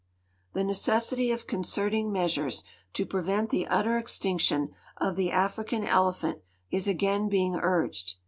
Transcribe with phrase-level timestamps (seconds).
[0.53, 2.63] The necessity of concmtiiig measures
[2.93, 8.15] to prevent the utter extinction of the .\frican eleiihant is again being urged.